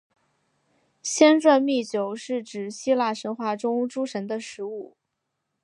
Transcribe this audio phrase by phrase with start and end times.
[1.03, 4.97] 仙馔密酒是指希腊神话中诸神的食物。